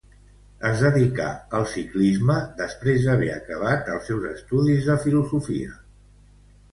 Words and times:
Es 0.67 0.79
dedicà 0.83 1.25
al 1.57 1.65
ciclisme 1.73 2.37
després 2.61 3.03
d'haver 3.09 3.29
acabat 3.33 3.91
els 3.97 4.09
seus 4.11 4.25
estudis 4.31 4.89
de 4.89 4.97
filosofia. 5.05 5.77